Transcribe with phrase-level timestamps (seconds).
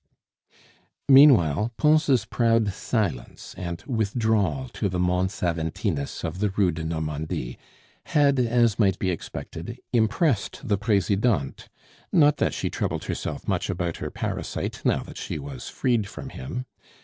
[1.07, 7.59] Meantime, Pons' proud silence and withdrawal to the Mons Aventinus of the Rue de Normandie
[8.05, 11.69] had, as might be expected, impressed the Presidente,
[12.11, 16.29] not that she troubled herself much about her parasite, now that she was freed from
[16.29, 16.65] him.